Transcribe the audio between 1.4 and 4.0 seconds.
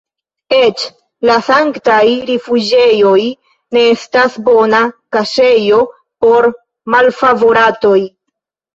sanktaj rifuĝejoj ne